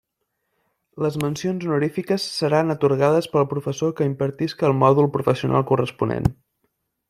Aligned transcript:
Les 1.05 1.17
mencions 1.23 1.65
honorífiques 1.67 2.25
seran 2.39 2.75
atorgades 2.77 3.29
pel 3.35 3.47
professor 3.53 3.95
que 3.99 4.09
impartisca 4.13 4.69
el 4.71 4.77
mòdul 4.85 5.11
professional 5.19 5.71
corresponent. 5.75 6.35